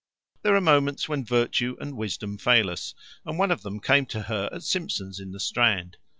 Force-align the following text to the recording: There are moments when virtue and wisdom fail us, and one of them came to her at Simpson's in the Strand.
There 0.41 0.55
are 0.55 0.61
moments 0.61 1.07
when 1.07 1.23
virtue 1.23 1.77
and 1.79 1.95
wisdom 1.95 2.39
fail 2.39 2.71
us, 2.71 2.95
and 3.23 3.37
one 3.37 3.51
of 3.51 3.61
them 3.61 3.79
came 3.79 4.07
to 4.07 4.23
her 4.23 4.49
at 4.51 4.63
Simpson's 4.63 5.19
in 5.19 5.31
the 5.31 5.39
Strand. 5.39 5.97